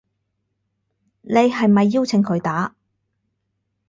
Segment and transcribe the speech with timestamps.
[1.21, 2.73] 你係咪邀請佢打